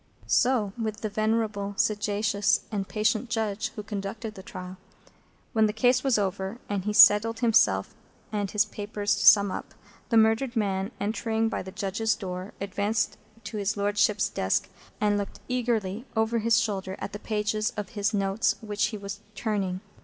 [0.25, 4.77] So with the venerable, sagacious, and patient Judge who conducted the trial.
[5.53, 7.93] When the case was over, and he settled himself
[8.31, 9.75] and his papers to sum up,
[10.09, 14.69] the murdered man, entering by the Judges' door, advanced to his Lordship's desk,
[14.99, 19.19] and looked eagerly over his shoulder at the pages of his notes which he was
[19.35, 19.81] turning.